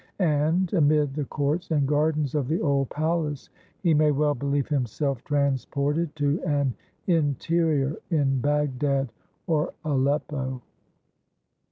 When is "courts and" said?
1.25-1.87